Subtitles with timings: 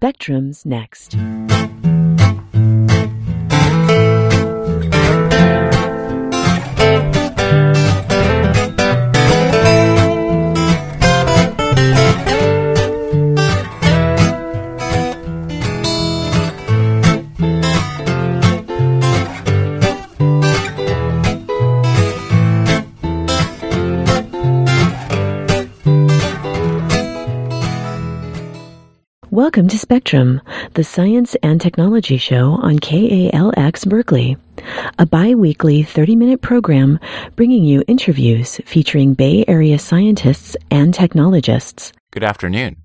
[0.00, 1.16] Spectrum's next.
[29.88, 30.42] Spectrum,
[30.74, 34.36] the science and technology show on KALX Berkeley,
[34.98, 37.00] a bi weekly 30 minute program
[37.36, 41.94] bringing you interviews featuring Bay Area scientists and technologists.
[42.10, 42.84] Good afternoon.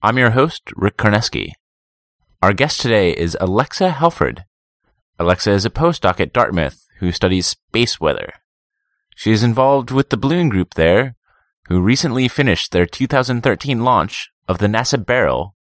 [0.00, 1.52] I'm your host, Rick Karnesky.
[2.40, 4.46] Our guest today is Alexa Halford.
[5.18, 8.32] Alexa is a postdoc at Dartmouth who studies space weather.
[9.14, 11.16] She is involved with the Balloon Group there,
[11.68, 15.54] who recently finished their 2013 launch of the NASA Barrel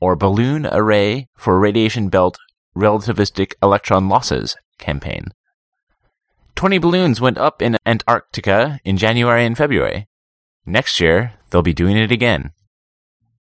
[0.00, 2.38] or Balloon Array for Radiation Belt
[2.76, 5.28] Relativistic Electron Losses campaign.
[6.54, 10.06] 20 balloons went up in Antarctica in January and February.
[10.64, 12.52] Next year, they'll be doing it again.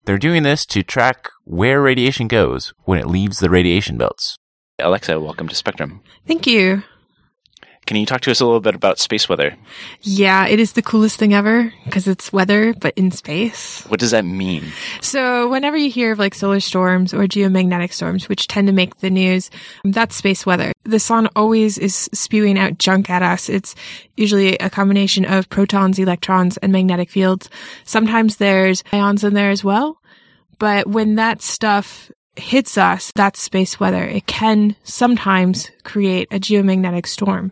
[0.05, 4.37] They're doing this to track where radiation goes when it leaves the radiation belts.
[4.79, 6.01] Alexa, welcome to Spectrum.
[6.25, 6.83] Thank you.
[7.91, 9.53] Can you talk to us a little bit about space weather?
[9.99, 13.83] Yeah, it is the coolest thing ever because it's weather, but in space.
[13.89, 14.63] What does that mean?
[15.01, 18.99] So whenever you hear of like solar storms or geomagnetic storms, which tend to make
[18.99, 19.49] the news,
[19.83, 20.71] that's space weather.
[20.85, 23.49] The sun always is spewing out junk at us.
[23.49, 23.75] It's
[24.15, 27.49] usually a combination of protons, electrons, and magnetic fields.
[27.83, 29.97] Sometimes there's ions in there as well.
[30.59, 34.03] But when that stuff hits us, that's space weather.
[34.03, 37.51] It can sometimes create a geomagnetic storm,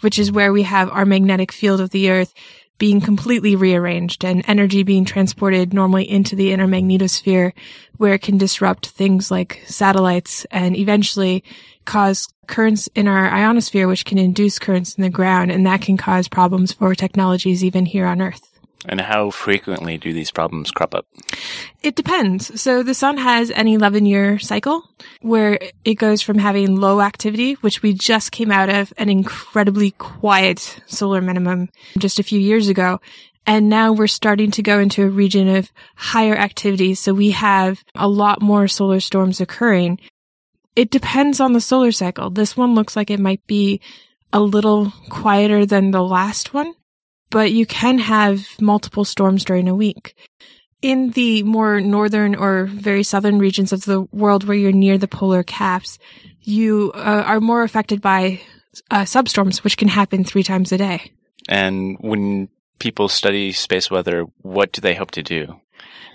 [0.00, 2.34] which is where we have our magnetic field of the earth
[2.78, 7.52] being completely rearranged and energy being transported normally into the inner magnetosphere
[7.96, 11.42] where it can disrupt things like satellites and eventually
[11.86, 15.50] cause currents in our ionosphere, which can induce currents in the ground.
[15.50, 18.55] And that can cause problems for technologies even here on earth.
[18.84, 21.06] And how frequently do these problems crop up?
[21.82, 22.60] It depends.
[22.60, 24.88] So the sun has an 11 year cycle
[25.22, 29.92] where it goes from having low activity, which we just came out of an incredibly
[29.92, 33.00] quiet solar minimum just a few years ago.
[33.46, 36.94] And now we're starting to go into a region of higher activity.
[36.94, 40.00] So we have a lot more solar storms occurring.
[40.74, 42.28] It depends on the solar cycle.
[42.30, 43.80] This one looks like it might be
[44.32, 46.74] a little quieter than the last one
[47.30, 50.14] but you can have multiple storms during a week.
[50.82, 55.08] In the more northern or very southern regions of the world where you're near the
[55.08, 55.98] polar caps,
[56.40, 58.40] you uh, are more affected by
[58.90, 61.12] uh, substorms, which can happen three times a day.
[61.48, 62.48] And when
[62.78, 65.60] people study space weather, what do they hope to do?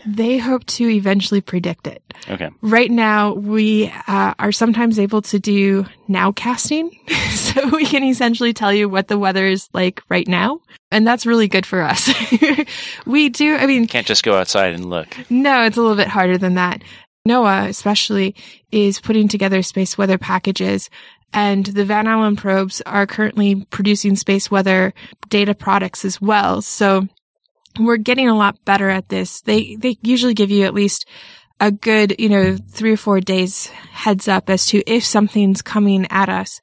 [0.06, 2.02] They hope to eventually predict it.
[2.28, 2.50] Okay.
[2.62, 6.92] Right now, we uh, are sometimes able to do nowcasting.
[7.32, 10.62] so we can essentially tell you what the weather is like right now.
[10.92, 12.10] And that's really good for us.
[13.06, 15.16] we do, I mean, can't just go outside and look.
[15.30, 16.82] No, it's a little bit harder than that.
[17.28, 18.36] NOAA, especially,
[18.72, 20.90] is putting together space weather packages
[21.34, 24.94] and the Van Allen probes are currently producing space weather
[25.30, 26.62] data products as well.
[26.62, 27.08] So
[27.80, 29.42] we're getting a lot better at this.
[29.42, 31.08] They, they usually give you at least
[31.60, 36.08] a good, you know, three or four days heads up as to if something's coming
[36.10, 36.60] at us.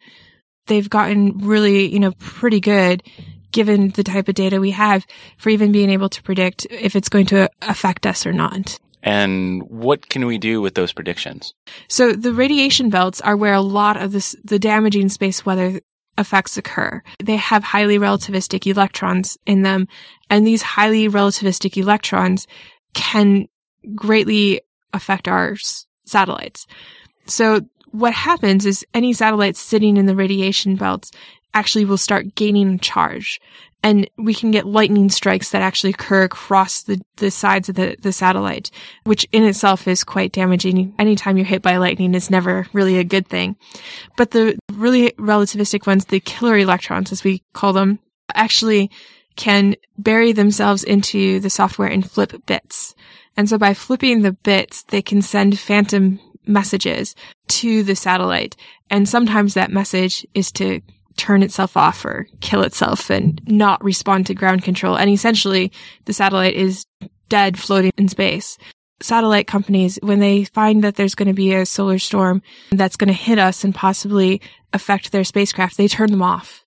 [0.67, 3.03] They've gotten really, you know, pretty good
[3.51, 5.07] given the type of data we have
[5.39, 8.79] for even being able to predict if it's going to affect us or not.
[9.03, 11.55] And what can we do with those predictions?
[11.89, 15.81] So the radiation belts are where a lot of this, the damaging space weather
[16.17, 17.03] effects occur.
[17.23, 19.87] They have highly relativistic electrons in them,
[20.29, 22.47] and these highly relativistic electrons
[22.95, 23.47] can
[23.95, 24.61] greatly
[24.93, 26.67] affect our s- satellites.
[27.27, 27.61] So
[27.93, 31.11] what happens is any satellites sitting in the radiation belts
[31.55, 33.41] actually will start gaining charge.
[33.83, 37.97] And we can get lightning strikes that actually occur across the, the sides of the,
[38.01, 38.71] the satellite,
[39.05, 40.95] which in itself is quite damaging.
[40.99, 43.57] Anytime you're hit by lightning is never really a good thing.
[44.17, 48.01] But the really relativistic ones, the killer electrons, as we call them,
[48.35, 48.91] actually
[49.37, 52.97] can bury themselves into the software and flip bits.
[53.37, 57.15] And so by flipping the bits, they can send phantom messages
[57.47, 58.57] to the satellite.
[58.91, 60.81] And sometimes that message is to
[61.19, 64.97] turn itself off or kill itself and not respond to ground control.
[64.97, 65.73] And essentially
[66.07, 66.87] the satellite is
[67.29, 68.57] dead floating in space.
[69.01, 72.43] Satellite companies, when they find that there's going to be a solar storm
[72.73, 74.41] that's going to hit us and possibly
[74.73, 76.65] affect their spacecraft, they turn them off.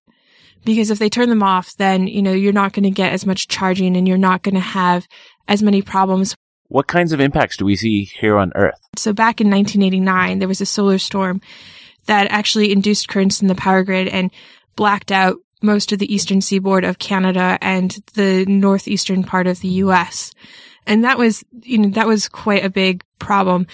[0.64, 3.26] Because if they turn them off, then, you know, you're not going to get as
[3.26, 5.08] much charging and you're not going to have
[5.48, 6.36] as many problems
[6.72, 8.80] What kinds of impacts do we see here on Earth?
[8.96, 11.42] So back in 1989, there was a solar storm
[12.06, 14.30] that actually induced currents in the power grid and
[14.76, 19.68] blacked out most of the eastern seaboard of Canada and the northeastern part of the
[19.68, 20.32] US.
[20.86, 23.66] And that was, you know, that was quite a big problem.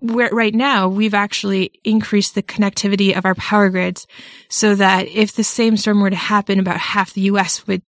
[0.00, 4.06] Where right now we've actually increased the connectivity of our power grids
[4.48, 7.82] so that if the same storm were to happen, about half the US would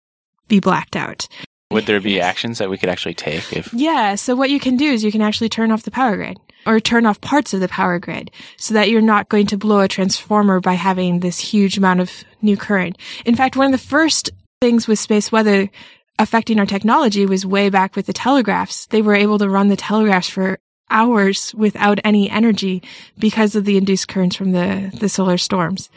[0.49, 1.27] be blacked out.
[1.73, 3.75] Would there be actions that we could actually take if?
[3.75, 4.15] Yeah.
[4.15, 6.81] So what you can do is you can actually turn off the power grid or
[6.81, 9.89] turn off parts of the power grid so that you're not going to blow a
[9.89, 12.99] transformer by having this huge amount of new current.
[13.25, 14.31] In fact, one of the first
[14.61, 15.71] things with space weather
[16.19, 18.87] affecting our technology was way back with the telegraphs.
[18.87, 20.59] They were able to run the telegraphs for
[20.91, 22.83] hours without any energy
[23.19, 25.91] because of the induced currents from the, the solar storms.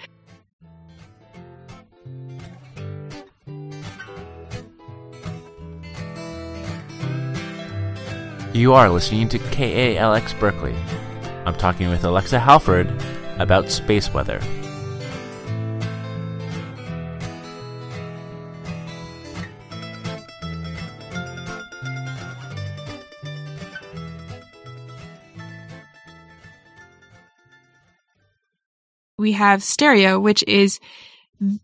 [8.51, 10.75] You are listening to KALX Berkeley.
[11.45, 12.91] I'm talking with Alexa Halford
[13.37, 14.41] about space weather.
[29.19, 30.79] We have Stereo, which is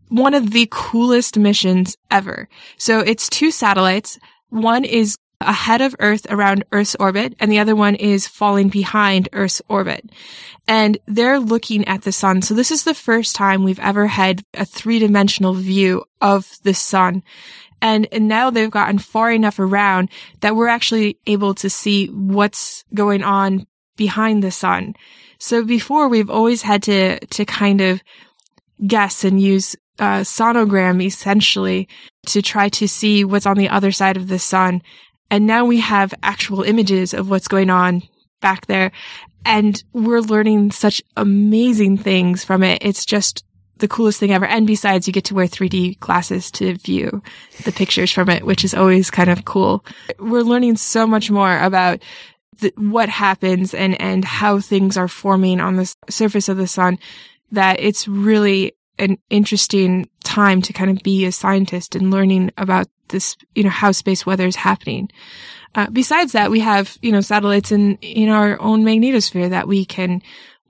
[0.09, 2.47] one of the coolest missions ever.
[2.77, 4.19] So it's two satellites.
[4.49, 9.29] One is ahead of Earth around Earth's orbit, and the other one is falling behind
[9.33, 10.09] Earth's orbit.
[10.67, 12.41] And they're looking at the sun.
[12.41, 16.73] So this is the first time we've ever had a three dimensional view of the
[16.73, 17.23] sun.
[17.81, 20.09] And, and now they've gotten far enough around
[20.41, 24.95] that we're actually able to see what's going on behind the sun.
[25.37, 28.01] So before we've always had to, to kind of
[28.87, 31.87] guess and use a sonogram essentially
[32.25, 34.81] to try to see what's on the other side of the sun.
[35.29, 38.03] And now we have actual images of what's going on
[38.41, 38.91] back there.
[39.45, 42.79] And we're learning such amazing things from it.
[42.81, 43.43] It's just
[43.77, 44.45] the coolest thing ever.
[44.45, 47.21] And besides, you get to wear 3D glasses to view
[47.63, 49.85] the pictures from it, which is always kind of cool.
[50.19, 52.01] We're learning so much more about
[52.59, 56.97] the, what happens and, and how things are forming on the surface of the sun
[57.51, 62.87] that it's really an interesting time to kind of be a scientist and learning about
[63.09, 65.09] this, you know, how space weather is happening.
[65.75, 69.85] Uh, besides that, we have, you know, satellites in, in our own magnetosphere that we
[69.85, 70.21] can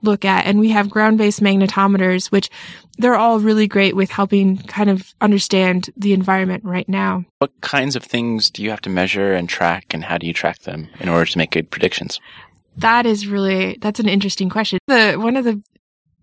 [0.02, 0.46] look at.
[0.46, 2.50] And we have ground-based magnetometers, which
[2.98, 7.24] they're all really great with helping kind of understand the environment right now.
[7.38, 10.32] What kinds of things do you have to measure and track and how do you
[10.32, 12.20] track them in order to make good predictions?
[12.76, 14.78] That is really, that's an interesting question.
[14.86, 15.62] The, one of the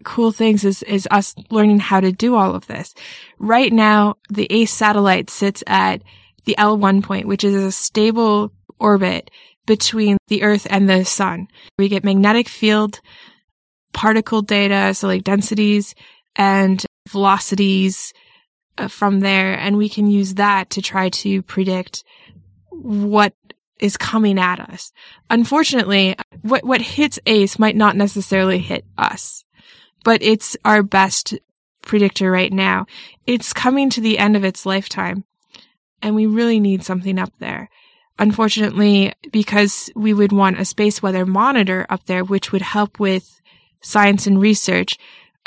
[0.03, 2.93] cool things is, is us learning how to do all of this.
[3.39, 6.01] Right now, the ACE satellite sits at
[6.45, 9.31] the L1 point, which is a stable orbit
[9.65, 11.47] between the Earth and the Sun.
[11.77, 12.99] We get magnetic field
[13.93, 15.95] particle data, so like densities
[16.35, 18.13] and velocities
[18.77, 22.03] uh, from there, and we can use that to try to predict
[22.69, 23.33] what
[23.79, 24.91] is coming at us.
[25.29, 29.43] Unfortunately, what, what hits ACE might not necessarily hit us
[30.03, 31.35] but it's our best
[31.81, 32.85] predictor right now.
[33.25, 35.25] It's coming to the end of its lifetime
[36.03, 37.69] and we really need something up there.
[38.19, 43.41] Unfortunately, because we would want a space weather monitor up there, which would help with
[43.81, 44.97] science and research,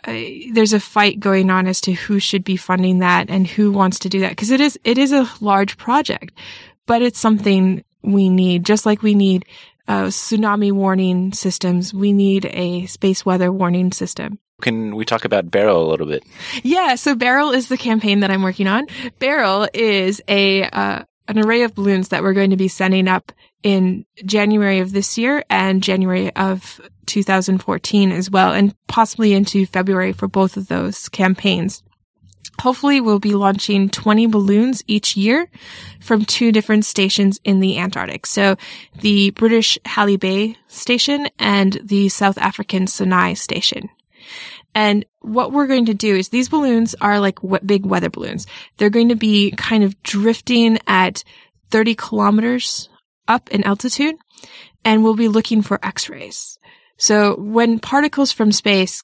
[0.05, 0.13] uh,
[0.53, 4.01] there's a fight going on as to who should be funding that and who wants
[4.01, 4.37] to do that.
[4.37, 6.37] Cause it is, it is a large project,
[6.87, 9.45] but it's something we need, just like we need
[9.87, 11.95] uh, tsunami warning systems.
[11.95, 14.39] We need a space weather warning system.
[14.63, 16.25] Can we talk about Barrel a little bit?
[16.63, 18.87] Yeah, so Barrel is the campaign that I'm working on.
[19.19, 23.33] Barrel is a uh, an array of balloons that we're going to be sending up
[23.63, 30.13] in January of this year and January of 2014 as well, and possibly into February
[30.13, 31.83] for both of those campaigns.
[32.61, 35.49] Hopefully we'll be launching 20 balloons each year
[36.01, 38.25] from two different stations in the Antarctic.
[38.25, 38.57] So
[39.01, 43.91] the British Halley Bay station and the South African SANAE station.
[44.76, 48.47] And what we're going to do is these balloons are like big weather balloons.
[48.76, 51.25] They're going to be kind of drifting at
[51.71, 52.90] 30 kilometers
[53.26, 54.16] up in altitude
[54.85, 56.59] and we'll be looking for x-rays.
[56.99, 59.02] So when particles from space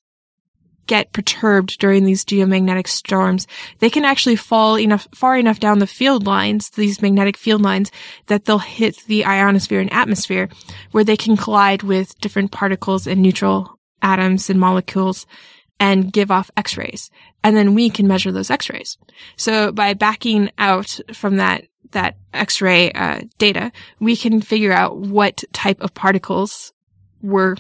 [0.87, 3.47] get perturbed during these geomagnetic storms,
[3.79, 7.91] they can actually fall enough, far enough down the field lines, these magnetic field lines,
[8.27, 10.51] that they'll hit the ionosphere and atmosphere
[10.91, 15.25] where they can collide with different particles and neutral atoms and molecules
[15.83, 17.11] and give off x-rays.
[17.43, 18.97] And then we can measure those x-rays.
[19.37, 23.71] So by backing out from that that X-ray uh, data,
[24.01, 26.73] we can figure out what type of particles
[27.21, 27.57] were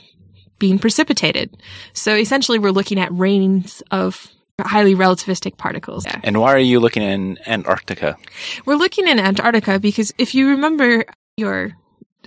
[0.58, 1.54] being precipitated.
[1.92, 6.06] So essentially, we're looking at rains of highly relativistic particles.
[6.06, 6.20] Yeah.
[6.22, 8.16] And why are you looking in Antarctica?
[8.64, 11.04] We're looking in Antarctica because if you remember
[11.36, 11.72] your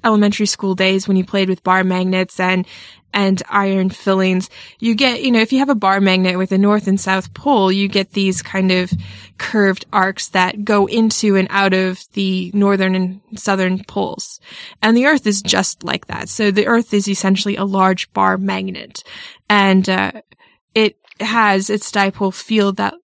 [0.04, 2.66] elementary school days when you played with bar magnets and
[3.16, 4.50] and iron fillings,
[4.80, 7.34] you get, you know, if you have a bar magnet with a north and south
[7.34, 8.92] pole, you get these kind of
[9.38, 14.42] curved arcs that go into and out of the northern and southern poles.
[14.82, 16.28] And the earth is just like that.
[16.28, 19.02] So the earth is essentially a large bar magnet
[19.50, 20.12] and, uh,
[20.74, 22.96] it has its dipole field that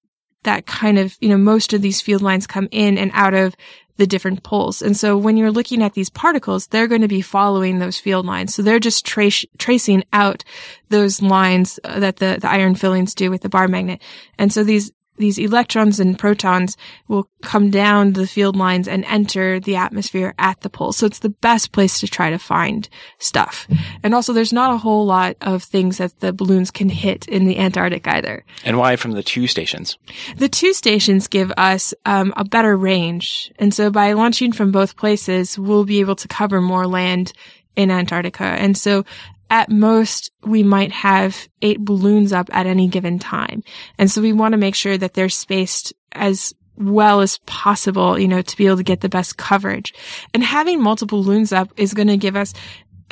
[0.44, 3.56] that kind of, you know, most of these field lines come in and out of
[3.98, 4.82] the different poles.
[4.82, 8.26] And so when you're looking at these particles, they're going to be following those field
[8.26, 8.54] lines.
[8.56, 10.44] So they're just tracing out
[10.90, 14.02] those lines uh, that the, the iron fillings do with the bar magnet.
[14.38, 16.78] And so these these electrons and protons
[17.08, 20.92] will come down the field lines and enter the atmosphere at the pole.
[20.92, 22.88] So it's the best place to try to find
[23.20, 23.68] stuff.
[24.04, 27.46] And also there's not a whole lot of things that the balloons can hit in
[27.46, 28.44] the Antarctic either.
[28.66, 29.98] And why from the two stations?
[30.38, 33.52] The two stations give us um, a better range.
[33.60, 37.34] And so by launching from both places, we'll be able to cover more land
[37.76, 38.44] in Antarctica.
[38.44, 39.06] And so
[39.52, 43.62] at most we might have eight balloons up at any given time.
[44.00, 48.30] And so we want to make sure that they're spaced as well as possible, you
[48.30, 49.94] know, to be able to get the best coverage.
[50.34, 52.54] And having multiple balloons up is going to give us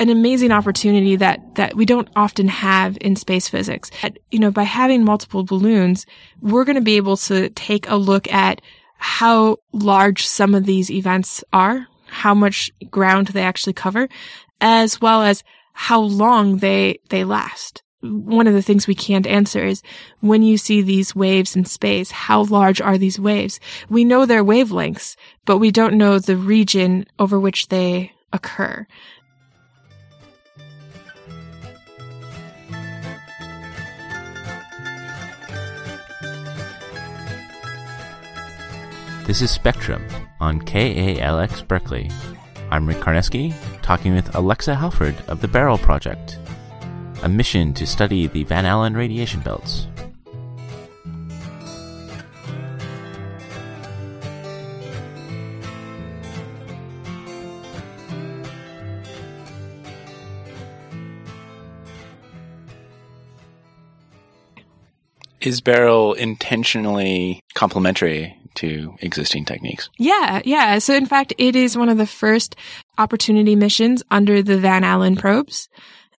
[0.00, 3.90] an amazing opportunity that, that we don't often have in space physics.
[4.30, 6.06] You know, by having multiple balloons,
[6.40, 8.62] we're going to be able to take a look at
[8.96, 14.08] how large some of these events are, how much ground they actually cover,
[14.62, 17.82] as well as how long they, they last.
[18.02, 19.82] One of the things we can't answer is
[20.20, 23.60] when you see these waves in space, how large are these waves?
[23.90, 28.86] We know their wavelengths, but we don't know the region over which they occur.
[39.26, 40.04] This is Spectrum
[40.40, 42.10] on KALX Berkeley.
[42.72, 46.38] I'm Rick Karnesky, talking with Alexa Halford of the Barrel Project,
[47.24, 49.88] a mission to study the Van Allen radiation belts.
[65.40, 69.90] Is Barrel intentionally complementary to existing techniques.
[69.98, 70.78] Yeah, yeah.
[70.78, 72.56] So in fact, it is one of the first
[72.98, 75.68] opportunity missions under the Van Allen probes.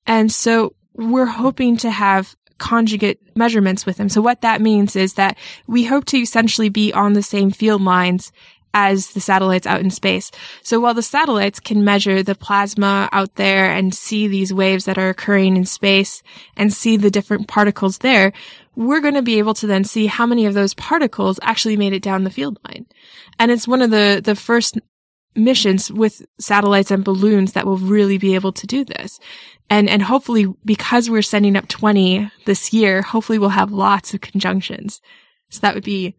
[0.06, 4.08] And so we're hoping to have conjugate measurements with them.
[4.08, 7.82] So what that means is that we hope to essentially be on the same field
[7.82, 8.32] lines
[8.72, 10.30] as the satellites out in space.
[10.62, 14.98] So while the satellites can measure the plasma out there and see these waves that
[14.98, 16.22] are occurring in space
[16.56, 18.32] and see the different particles there,
[18.76, 21.92] we're going to be able to then see how many of those particles actually made
[21.92, 22.86] it down the field line.
[23.38, 24.78] And it's one of the, the first
[25.34, 29.20] missions with satellites and balloons that will really be able to do this.
[29.68, 34.20] And, and hopefully because we're sending up 20 this year, hopefully we'll have lots of
[34.20, 35.00] conjunctions.
[35.50, 36.16] So that would be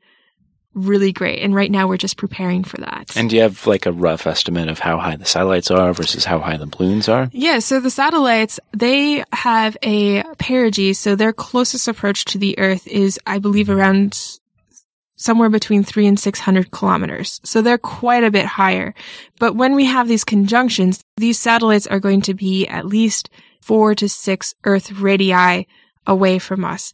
[0.74, 1.42] really great.
[1.42, 3.16] And right now we're just preparing for that.
[3.16, 6.26] And do you have like a rough estimate of how high the satellites are versus
[6.26, 7.30] how high the balloons are?
[7.34, 7.60] Yeah.
[7.60, 10.96] So the satellites, they have a perigee.
[10.96, 14.18] So their closest approach to the Earth is, I believe, around
[15.16, 17.40] somewhere between three and 600 kilometers.
[17.44, 18.94] So they're quite a bit higher.
[19.40, 23.30] But when we have these conjunctions, these satellites are going to be at least
[23.62, 25.68] four to six Earth radii
[26.08, 26.94] away from us.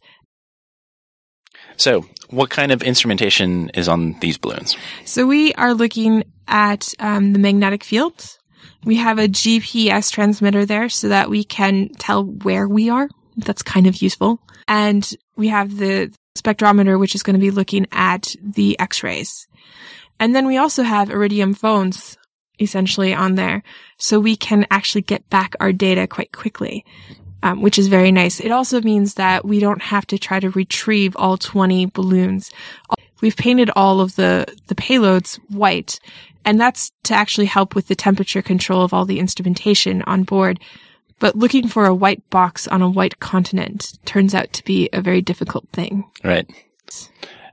[1.76, 4.76] So, what kind of instrumentation is on these balloons?
[5.04, 8.36] So, we are looking at um, the magnetic field.
[8.84, 13.08] We have a GPS transmitter there so that we can tell where we are.
[13.36, 14.40] That's kind of useful.
[14.66, 19.46] And we have the spectrometer, which is going to be looking at the x-rays.
[20.20, 22.16] And then we also have iridium phones
[22.60, 23.62] essentially on there.
[23.98, 26.84] So we can actually get back our data quite quickly
[27.42, 28.40] um, which is very nice.
[28.40, 32.50] It also means that we don't have to try to retrieve all 20 balloons.
[33.20, 35.98] We've painted all of the, the payloads white,
[36.44, 40.60] and that's to actually help with the temperature control of all the instrumentation on board.
[41.20, 45.00] But looking for a white box on a white continent turns out to be a
[45.00, 46.04] very difficult thing.
[46.22, 46.48] Right.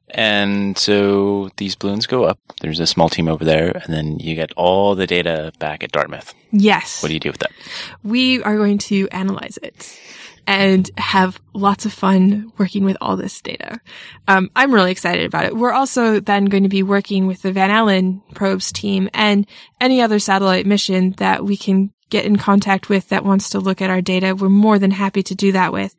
[0.09, 2.39] And so these balloons go up.
[2.62, 5.91] There's a small team over there, and then you get all the data back at
[5.91, 6.33] Dartmouth.
[6.51, 7.01] Yes.
[7.01, 7.51] What do you do with that?
[8.03, 10.00] We are going to analyze it
[10.47, 13.79] and have lots of fun working with all this data.
[14.27, 15.55] Um, I'm really excited about it.
[15.55, 19.47] We're also then going to be working with the Van Allen probes team and
[19.81, 23.81] any other satellite mission that we can get in contact with that wants to look
[23.81, 24.35] at our data.
[24.35, 25.95] We're more than happy to do that with.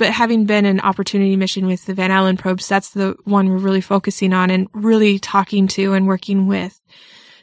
[0.00, 3.58] But having been an opportunity mission with the Van Allen probes, that's the one we're
[3.58, 6.80] really focusing on and really talking to and working with.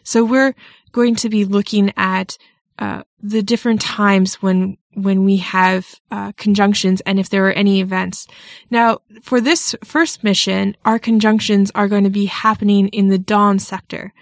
[0.01, 0.55] So we're
[0.91, 2.35] going to be looking at
[2.79, 7.79] uh, the different times when when we have uh, conjunctions and if there are any
[7.79, 8.25] events.
[8.71, 13.59] Now, for this first mission, our conjunctions are going to be happening in the dawn
[13.59, 14.13] sector.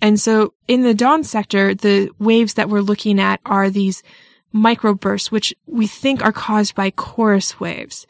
[0.00, 4.04] And so in the dawn sector, the waves that we're looking at are these
[4.54, 8.06] microbursts, which we think are caused by chorus waves.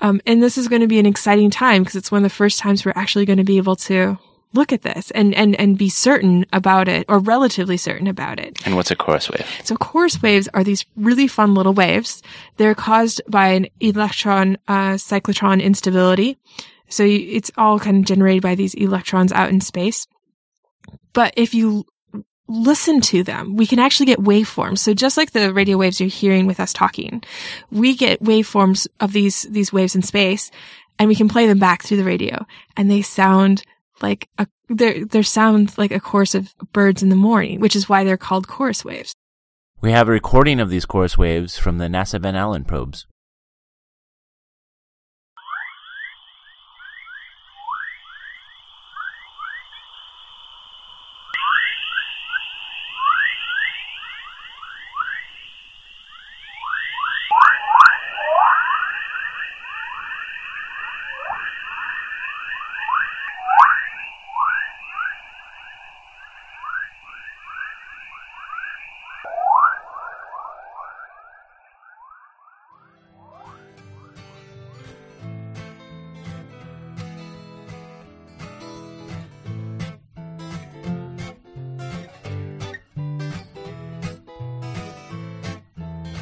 [0.00, 2.34] Um, and this is going to be an exciting time because it's one of the
[2.34, 4.18] first times we're actually going to be able to
[4.54, 8.64] look at this and, and, and be certain about it or relatively certain about it.
[8.64, 9.46] And what's a chorus wave?
[9.64, 12.22] So chorus waves are these really fun little waves.
[12.56, 16.38] They're caused by an electron, uh, cyclotron instability.
[16.88, 20.06] So you, it's all kind of generated by these electrons out in space.
[21.12, 21.84] But if you
[22.48, 24.78] listen to them, we can actually get waveforms.
[24.78, 27.22] So just like the radio waves you're hearing with us talking,
[27.70, 30.50] we get waveforms of these, these waves in space
[30.98, 32.44] and we can play them back through the radio
[32.76, 33.62] and they sound
[34.00, 37.88] like a, they they sound like a chorus of birds in the morning, which is
[37.88, 39.14] why they're called chorus waves.
[39.80, 43.06] We have a recording of these chorus waves from the NASA Van Allen probes.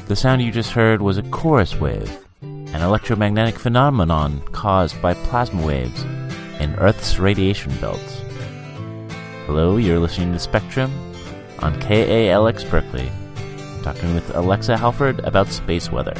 [0.07, 2.09] The sound you just heard was a chorus wave,
[2.41, 6.01] an electromagnetic phenomenon caused by plasma waves
[6.61, 8.21] in Earth's radiation belts.
[9.45, 10.89] Hello, you're listening to Spectrum
[11.59, 13.11] on KALX Berkeley,
[13.83, 16.15] talking with Alexa Halford about space weather.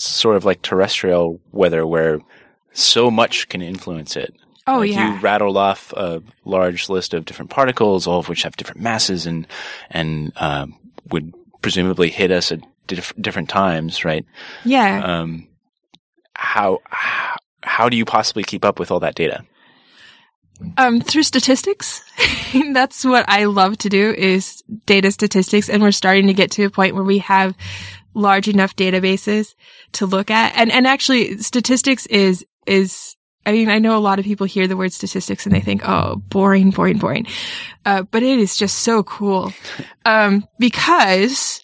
[0.00, 2.20] It's sort of like terrestrial weather where
[2.72, 4.34] so much can influence it.
[4.66, 5.14] Oh like yeah.
[5.14, 9.26] You rattled off a large list of different particles, all of which have different masses
[9.26, 9.46] and
[9.90, 10.78] and um,
[11.10, 14.24] would presumably hit us at diff- different times, right?
[14.64, 15.04] yeah.
[15.04, 15.48] Um,
[16.34, 19.44] how how how do you possibly keep up with all that data?
[20.78, 22.02] Um, through statistics.
[22.72, 25.68] That's what I love to do is data statistics.
[25.68, 27.54] And we're starting to get to a point where we have
[28.14, 29.54] large enough databases
[29.92, 30.56] to look at.
[30.56, 34.66] And, and actually statistics is, is, I mean, I know a lot of people hear
[34.66, 37.26] the word statistics and they think, oh, boring, boring, boring.
[37.84, 39.52] Uh, but it is just so cool.
[40.04, 41.62] Um, because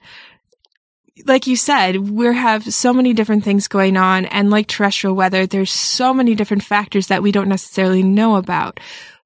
[1.25, 4.27] like you said, we have so many different things going on.
[4.27, 8.81] And like terrestrial weather, there's so many different factors that we don't necessarily know about.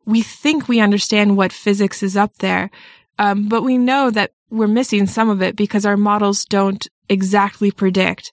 [0.07, 2.71] We think we understand what physics is up there.
[3.19, 7.71] Um, but we know that we're missing some of it because our models don't exactly
[7.71, 8.33] predict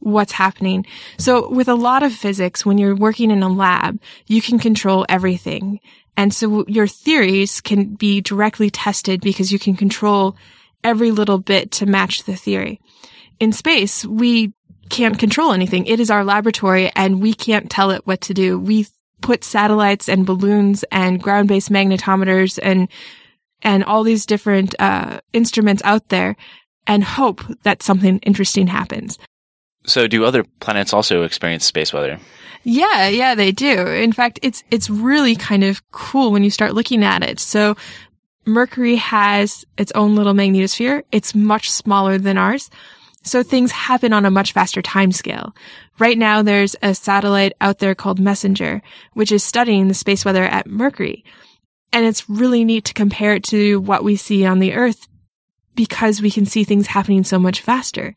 [0.00, 0.84] what's happening.
[1.18, 5.06] So with a lot of physics, when you're working in a lab, you can control
[5.08, 5.80] everything.
[6.16, 10.36] And so your theories can be directly tested because you can control
[10.82, 12.80] every little bit to match the theory.
[13.40, 14.52] In space, we
[14.90, 15.86] can't control anything.
[15.86, 18.58] It is our laboratory and we can't tell it what to do.
[18.58, 18.86] We
[19.22, 22.88] put satellites and balloons and ground-based magnetometers and
[23.62, 26.36] and all these different uh, instruments out there
[26.86, 29.18] and hope that something interesting happens.
[29.86, 32.18] So, do other planets also experience space weather?
[32.62, 33.86] Yeah, yeah, they do.
[33.86, 37.38] In fact, it's it's really kind of cool when you start looking at it.
[37.38, 37.76] So,
[38.46, 41.02] Mercury has its own little magnetosphere.
[41.12, 42.70] It's much smaller than ours.
[43.22, 45.56] So things happen on a much faster timescale.
[45.98, 48.82] Right now, there's a satellite out there called Messenger,
[49.14, 51.24] which is studying the space weather at Mercury.
[51.90, 55.08] And it's really neat to compare it to what we see on the Earth
[55.74, 58.14] because we can see things happening so much faster.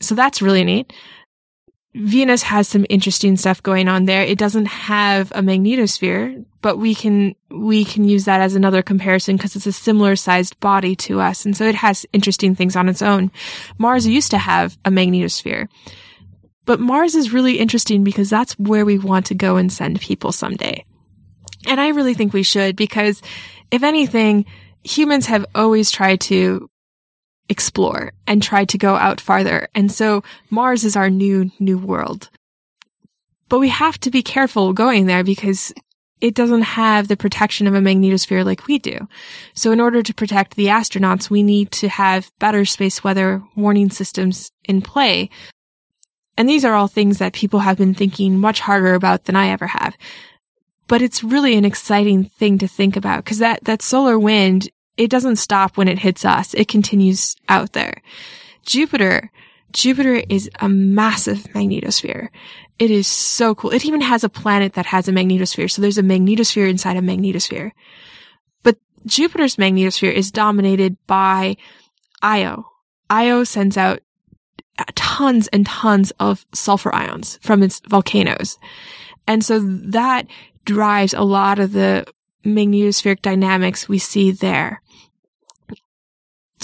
[0.00, 0.92] So that's really neat.
[1.94, 4.22] Venus has some interesting stuff going on there.
[4.22, 9.36] It doesn't have a magnetosphere, but we can we can use that as another comparison
[9.36, 12.88] because it's a similar sized body to us, and so it has interesting things on
[12.88, 13.30] its own.
[13.78, 15.68] Mars used to have a magnetosphere.
[16.66, 20.32] But Mars is really interesting because that's where we want to go and send people
[20.32, 20.84] someday.
[21.66, 23.22] And I really think we should because
[23.70, 24.46] if anything,
[24.84, 26.68] humans have always tried to
[27.48, 29.68] explore and try to go out farther.
[29.74, 32.30] And so Mars is our new, new world.
[33.48, 35.72] But we have to be careful going there because
[36.20, 39.08] it doesn't have the protection of a magnetosphere like we do.
[39.54, 43.90] So in order to protect the astronauts, we need to have better space weather warning
[43.90, 45.28] systems in play.
[46.36, 49.48] And these are all things that people have been thinking much harder about than I
[49.48, 49.96] ever have.
[50.86, 55.10] But it's really an exciting thing to think about because that, that solar wind it
[55.10, 56.54] doesn't stop when it hits us.
[56.54, 58.02] It continues out there.
[58.64, 59.30] Jupiter,
[59.72, 62.28] Jupiter is a massive magnetosphere.
[62.78, 63.70] It is so cool.
[63.72, 65.70] It even has a planet that has a magnetosphere.
[65.70, 67.72] So there's a magnetosphere inside a magnetosphere.
[68.62, 71.56] But Jupiter's magnetosphere is dominated by
[72.22, 72.66] Io.
[73.10, 74.00] Io sends out
[74.94, 78.58] tons and tons of sulfur ions from its volcanoes.
[79.26, 80.26] And so that
[80.64, 82.06] drives a lot of the
[82.44, 84.82] magnetospheric dynamics we see there.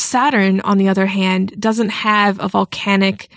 [0.02, 3.30] Saturn, on the other hand, doesn't have a volcanic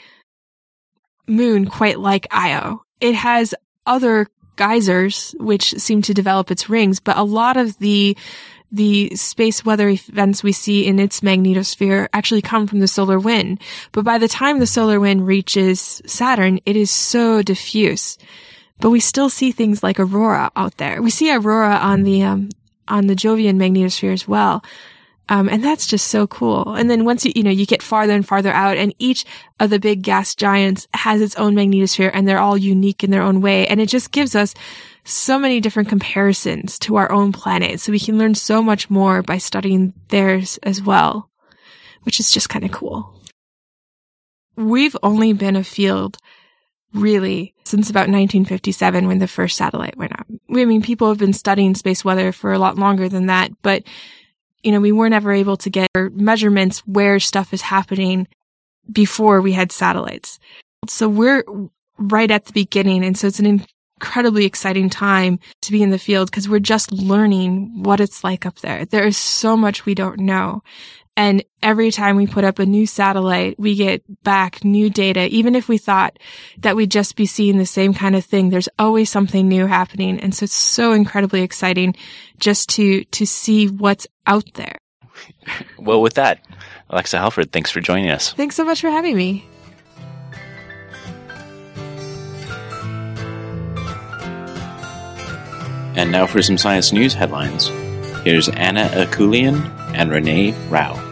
[1.27, 2.83] moon quite like Io.
[2.99, 8.17] It has other geysers which seem to develop its rings, but a lot of the
[8.71, 13.61] the space weather events we see in its magnetosphere actually come from the solar wind.
[13.91, 18.17] But by the time the solar wind reaches Saturn, it is so diffuse.
[18.79, 21.03] But we still see things like aurora out there.
[21.03, 22.49] We see aurora on the um,
[22.87, 24.63] on the Jovian magnetosphere as well.
[25.29, 26.73] Um, and that's just so cool.
[26.73, 29.25] And then once you, you know, you get farther and farther out and each
[29.59, 33.21] of the big gas giants has its own magnetosphere and they're all unique in their
[33.21, 33.65] own way.
[33.67, 34.53] And it just gives us
[35.05, 37.79] so many different comparisons to our own planet.
[37.79, 41.29] So we can learn so much more by studying theirs as well,
[42.03, 43.13] which is just kind of cool.
[44.55, 46.17] We've only been afield
[46.93, 50.27] really since about 1957 when the first satellite went up.
[50.51, 53.83] I mean, people have been studying space weather for a lot longer than that, but
[54.63, 58.27] you know, we weren't ever able to get measurements where stuff is happening
[58.91, 60.39] before we had satellites.
[60.87, 61.43] So we're
[61.97, 63.05] right at the beginning.
[63.05, 63.65] And so it's an
[63.99, 68.45] incredibly exciting time to be in the field because we're just learning what it's like
[68.45, 68.85] up there.
[68.85, 70.63] There is so much we don't know.
[71.15, 75.27] And every time we put up a new satellite, we get back new data.
[75.27, 76.17] Even if we thought
[76.59, 80.19] that we'd just be seeing the same kind of thing, there's always something new happening.
[80.19, 81.95] And so it's so incredibly exciting
[82.39, 84.77] just to, to see what's out there.
[85.77, 86.39] Well, with that,
[86.89, 88.33] Alexa Halford, thanks for joining us.
[88.33, 89.47] Thanks so much for having me.
[95.95, 97.67] And now for some science news headlines.
[98.23, 101.02] Here's Anna Akulian and Renee Rao.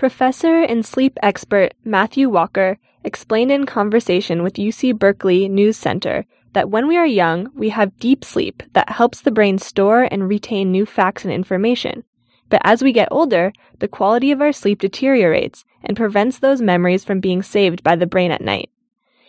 [0.00, 6.70] Professor and sleep expert Matthew Walker explained in conversation with UC Berkeley News Center that
[6.70, 10.72] when we are young, we have deep sleep that helps the brain store and retain
[10.72, 12.02] new facts and information.
[12.48, 17.04] But as we get older, the quality of our sleep deteriorates and prevents those memories
[17.04, 18.70] from being saved by the brain at night.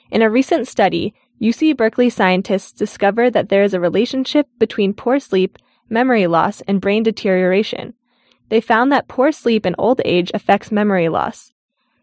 [0.09, 5.19] In a recent study, UC Berkeley scientists discovered that there is a relationship between poor
[5.19, 5.57] sleep,
[5.89, 7.93] memory loss, and brain deterioration.
[8.51, 11.53] They found that poor sleep in old age affects memory loss.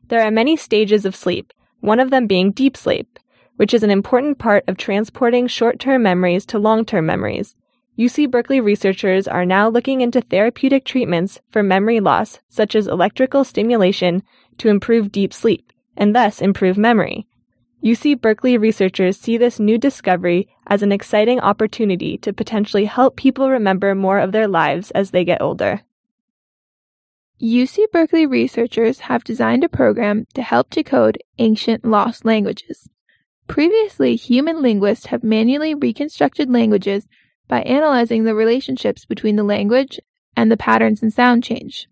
[0.08, 3.18] There are many stages of sleep, one of them being deep sleep,
[3.56, 7.54] which is an important part of transporting short term memories to long term memories.
[7.98, 13.44] UC Berkeley researchers are now looking into therapeutic treatments for memory loss, such as electrical
[13.44, 14.22] stimulation,
[14.56, 17.26] to improve deep sleep, and thus improve memory.
[17.84, 23.50] UC Berkeley researchers see this new discovery as an exciting opportunity to potentially help people
[23.50, 25.82] remember more of their lives as they get older.
[27.40, 32.88] UC Berkeley researchers have designed a program to help decode ancient lost languages.
[33.46, 37.07] Previously, human linguists have manually reconstructed languages
[37.46, 40.01] by analyzing the relationships between the language
[40.37, 41.88] and the patterns in sound change.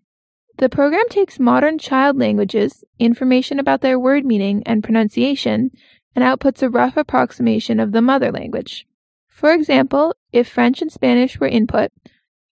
[0.57, 5.71] The program takes modern child languages, information about their word meaning and pronunciation,
[6.13, 8.85] and outputs a rough approximation of the mother language.
[9.27, 11.91] For example, if French and Spanish were input,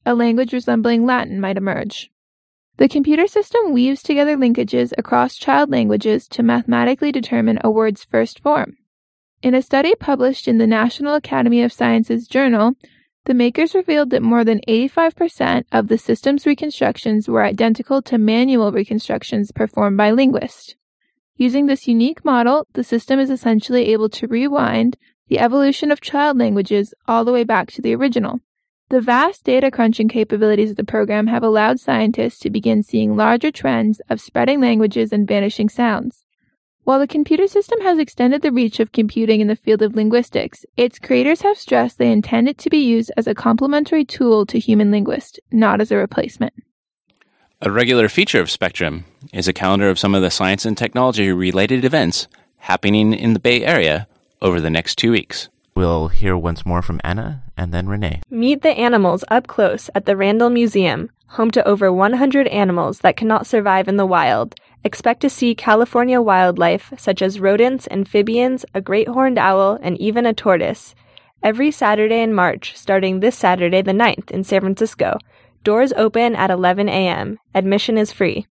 [0.06, 2.10] a language resembling Latin might emerge.
[2.78, 8.42] The computer system weaves together linkages across child languages to mathematically determine a word's first
[8.42, 8.78] form.
[9.42, 12.76] In a study published in the National Academy of Sciences Journal,
[13.26, 18.72] The makers revealed that more than 85% of the system's reconstructions were identical to manual
[18.72, 20.76] reconstructions performed by linguists.
[21.36, 24.96] Using this unique model, the system is essentially able to rewind
[25.28, 28.42] the evolution of child languages all the way back to the original.
[28.89, 33.50] The vast data crunching capabilities of the program have allowed scientists to begin seeing larger
[33.50, 36.24] trends of spreading languages and vanishing sounds.
[36.84, 40.67] While the computer system has extended the reach of computing in the field of linguistics,
[40.78, 44.60] its creators have stressed they intend it to be used as a complementary tool to
[44.60, 46.54] human linguists, not as a replacement.
[47.62, 51.32] A regular feature of Spectrum is a calendar of some of the science and technology
[51.32, 54.08] related events happening in the Bay Area
[54.43, 55.50] over the next two weeks.
[55.74, 58.22] We'll hear once more from Anna and then Renee.
[58.30, 63.18] Meet the animals up close at the Randall Museum, home to over 100 animals that
[63.18, 68.82] cannot survive in the wild Expect to see California wildlife such as rodents, amphibians, a
[68.82, 70.94] great horned owl, and even a tortoise.
[71.41, 75.18] Every Saturday in March, starting this Saturday the 9th in San Francisco.
[75.63, 77.39] Doors open at 11 a.m.
[77.56, 78.46] Admission is free.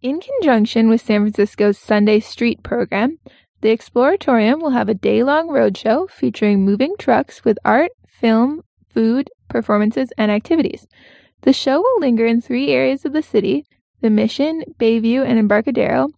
[0.00, 3.18] In conjunction with San Francisco's Sunday Street program,
[3.60, 7.90] the Exploratorium will have a day long roadshow featuring moving trucks with art,
[8.20, 10.86] film, food, performances, and activities.
[11.42, 13.64] The show will linger in three areas of the city
[14.02, 16.08] the Mission, Bayview, and Embarcadero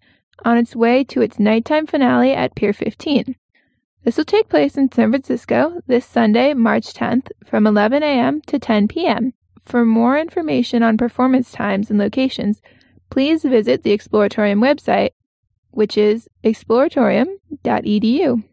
[0.45, 3.37] on its way to its nighttime finale at Pier 15.
[4.05, 8.41] This will take place in San Francisco this Sunday, March 10th from 11 a.m.
[8.43, 9.33] to 10 p.m.
[9.65, 12.61] For more information on performance times and locations,
[13.11, 15.11] please visit the Exploratorium website,
[15.71, 18.45] which is exploratorium.edu.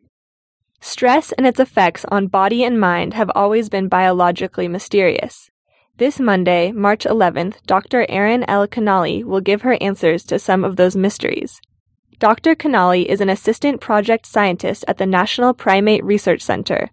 [0.82, 5.50] Stress and its effects on body and mind have always been biologically mysterious.
[5.98, 8.06] This Monday, March 11th, Dr.
[8.08, 8.66] Erin L.
[8.66, 11.60] Kinnally will give her answers to some of those mysteries.
[12.20, 12.56] Dr.
[12.56, 16.90] Kinnally is an assistant project scientist at the National Primate Research Center.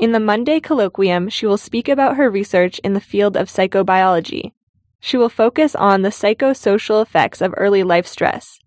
[0.00, 4.52] In the Monday colloquium, she will speak about her research in the field of psychobiology.
[4.98, 8.58] She will focus on the psychosocial effects of early life stress.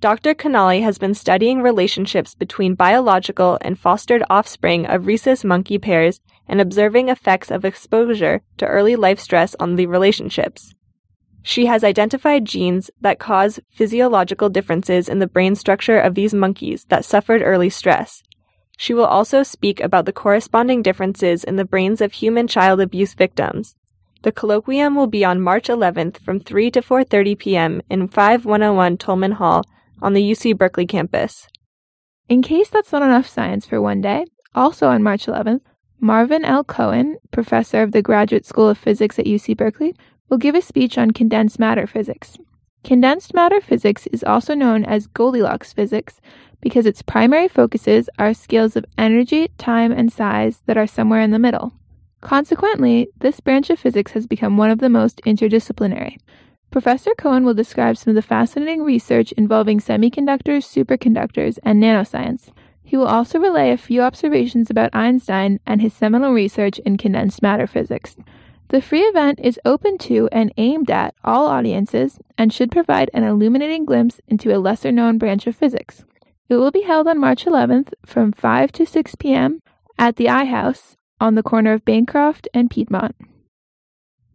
[0.00, 0.32] Dr.
[0.32, 6.60] Kinnally has been studying relationships between biological and fostered offspring of rhesus monkey pairs and
[6.60, 10.72] observing effects of exposure to early life stress on the relationships.
[11.42, 16.84] She has identified genes that cause physiological differences in the brain structure of these monkeys
[16.90, 18.22] that suffered early stress.
[18.76, 23.14] She will also speak about the corresponding differences in the brains of human child abuse
[23.14, 23.74] victims.
[24.22, 27.82] The colloquium will be on March 11th from 3 to 4:30 p.m.
[27.90, 29.64] in 5101 Tolman Hall
[30.00, 31.48] on the UC Berkeley campus.
[32.28, 35.60] In case that's not enough science for one day, also on March 11th,
[36.00, 36.62] Marvin L.
[36.62, 39.94] Cohen, professor of the Graduate School of Physics at UC Berkeley,
[40.28, 42.36] will give a speech on condensed matter physics.
[42.84, 46.20] Condensed matter physics is also known as Goldilocks physics
[46.60, 51.30] because its primary focuses are scales of energy, time, and size that are somewhere in
[51.30, 51.72] the middle.
[52.20, 56.18] Consequently, this branch of physics has become one of the most interdisciplinary.
[56.70, 62.50] Professor Cohen will describe some of the fascinating research involving semiconductors, superconductors, and nanoscience.
[62.82, 67.42] He will also relay a few observations about Einstein and his seminal research in condensed
[67.42, 68.16] matter physics.
[68.68, 73.24] The free event is open to and aimed at all audiences and should provide an
[73.24, 76.04] illuminating glimpse into a lesser known branch of physics.
[76.50, 79.62] It will be held on March 11th from 5 to 6 p.m.
[79.98, 83.16] at the I House on the corner of Bancroft and Piedmont.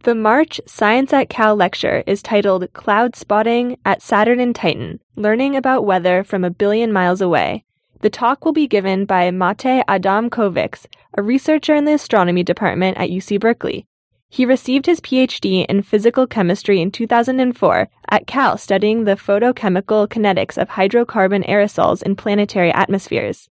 [0.04, 5.56] The March Science at Cal lecture is titled Cloud Spotting at Saturn and Titan Learning
[5.56, 7.64] About Weather from a Billion Miles Away.
[8.02, 10.84] The talk will be given by Mate Adamkovics,
[11.16, 13.86] a researcher in the astronomy department at UC Berkeley.
[14.28, 20.58] He received his PhD in physical chemistry in 2004 at Cal studying the photochemical kinetics
[20.58, 23.48] of hydrocarbon aerosols in planetary atmospheres.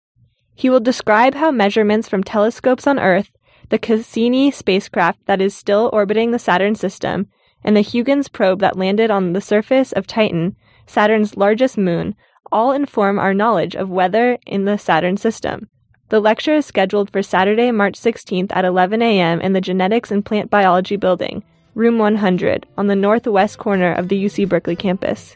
[0.54, 3.30] He will describe how measurements from telescopes on Earth
[3.68, 7.28] the Cassini spacecraft that is still orbiting the Saturn system,
[7.64, 12.14] and the Huygens probe that landed on the surface of Titan, Saturn's largest moon,
[12.50, 15.68] all inform our knowledge of weather in the Saturn system.
[16.10, 19.40] The lecture is scheduled for Saturday, March 16th at 11 a.m.
[19.40, 21.42] in the Genetics and Plant Biology Building,
[21.74, 25.34] room 100, on the northwest corner of the UC Berkeley campus.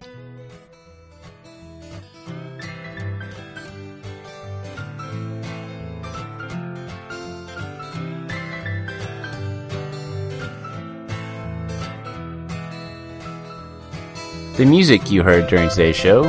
[14.56, 16.22] The music you heard during today's show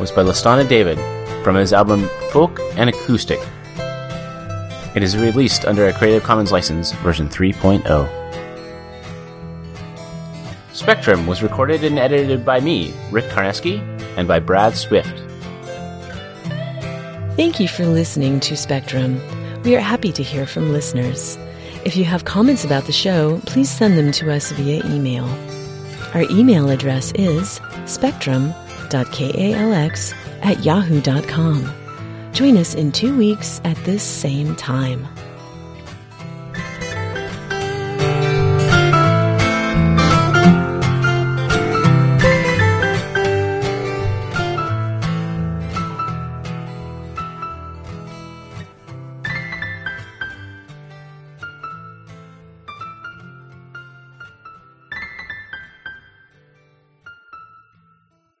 [0.00, 0.98] was by Lastana David
[1.44, 3.38] from his album Folk and Acoustic.
[4.96, 7.84] It is released under a Creative Commons license, version 3.0.
[10.72, 13.80] Spectrum was recorded and edited by me, Rick Karnesky,
[14.16, 15.22] and by Brad Swift.
[17.36, 19.20] Thank you for listening to Spectrum.
[19.62, 21.36] We are happy to hear from listeners.
[21.84, 25.28] If you have comments about the show, please send them to us via email.
[26.14, 31.72] Our email address is spectrum.kalx at yahoo.com.
[32.32, 35.06] Join us in two weeks at this same time.